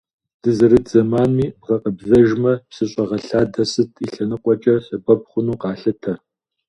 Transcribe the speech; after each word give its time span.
Дызэрыт 0.41 0.85
зэманми 0.91 1.47
бгъэкъэбзэжмэ, 1.59 2.53
псыщӏэгъэлъадэ 2.69 3.63
сыт 3.71 3.91
и 4.05 4.07
лъэныкъуэкӏэ 4.13 4.75
сэбэп 4.85 5.21
хъуну 5.29 5.59
къалъытэ. 5.61 6.13